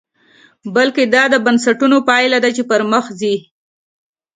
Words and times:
بلکې 0.75 1.03
دا 1.13 1.23
د 1.33 1.35
بنسټونو 1.45 1.97
پایله 2.09 2.37
ده 2.43 2.49
چې 2.55 2.63
پرمخ 2.71 3.05
ځي. 3.19 3.35